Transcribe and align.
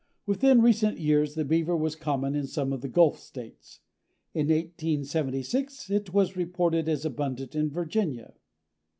Within 0.25 0.63
recent 0.63 0.97
years 0.97 1.35
the 1.35 1.45
Beaver 1.45 1.77
was 1.77 1.95
common 1.95 2.33
in 2.33 2.47
some 2.47 2.73
of 2.73 2.81
the 2.81 2.89
Gulf 2.89 3.19
States. 3.19 3.81
In 4.33 4.47
1876 4.47 5.91
it 5.91 6.11
was 6.11 6.35
reported 6.35 6.89
as 6.89 7.05
abundant 7.05 7.53
in 7.53 7.69
Virginia. 7.69 8.33